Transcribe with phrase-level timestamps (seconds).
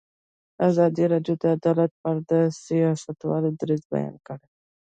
[0.69, 4.47] ازادي راډیو د عدالت په اړه د سیاستوالو دریځ بیان کړی.